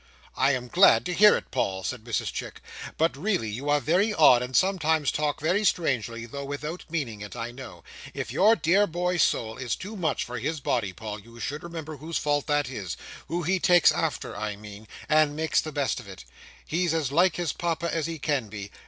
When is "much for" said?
9.95-10.39